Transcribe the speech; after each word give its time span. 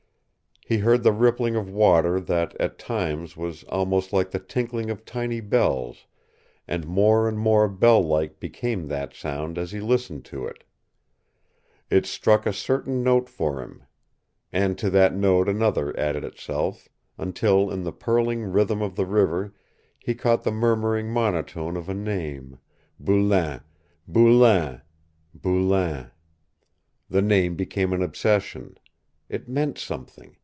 He 0.63 0.77
heard 0.77 1.03
the 1.03 1.11
rippling 1.11 1.57
of 1.57 1.69
water 1.69 2.21
that 2.21 2.55
at 2.57 2.79
times 2.79 3.35
was 3.35 3.65
almost 3.65 4.13
like 4.13 4.31
the 4.31 4.39
tinkling 4.39 4.89
of 4.89 5.03
tiny 5.03 5.41
bells, 5.41 6.05
and 6.65 6.87
more 6.87 7.27
and 7.27 7.37
more 7.37 7.67
bell 7.67 8.01
like 8.01 8.39
became 8.39 8.87
that 8.87 9.13
sound 9.13 9.57
as 9.57 9.73
he 9.73 9.81
listened 9.81 10.23
to 10.25 10.45
it. 10.45 10.63
It 11.89 12.05
struck 12.05 12.45
a 12.45 12.53
certain 12.53 13.03
note 13.03 13.27
for 13.27 13.61
him. 13.61 13.83
And 14.53 14.77
to 14.77 14.89
that 14.91 15.13
note 15.13 15.49
another 15.49 15.97
added 15.99 16.23
itself, 16.23 16.87
until 17.17 17.69
in 17.69 17.83
the 17.83 17.91
purling 17.91 18.45
rhythm 18.45 18.81
of 18.81 18.95
the 18.95 19.05
river 19.07 19.53
he 19.99 20.15
caught 20.15 20.43
the 20.43 20.51
murmuring 20.53 21.11
monotone 21.11 21.75
of 21.75 21.89
a 21.89 21.93
name 21.93 22.59
Boulain 22.97 23.59
Boulain 24.07 24.81
Boulain. 25.33 26.11
The 27.09 27.21
name 27.21 27.55
became 27.57 27.91
an 27.91 28.01
obsession. 28.01 28.77
It 29.27 29.49
meant 29.49 29.77
something. 29.77 30.37